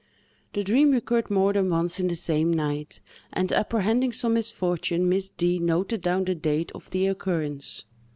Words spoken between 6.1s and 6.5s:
the